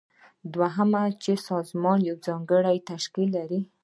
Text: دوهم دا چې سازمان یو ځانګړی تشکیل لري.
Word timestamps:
دوهم 0.53 0.89
دا 0.95 1.03
چې 1.23 1.31
سازمان 1.49 1.99
یو 2.09 2.17
ځانګړی 2.25 2.77
تشکیل 2.89 3.29
لري. 3.37 3.61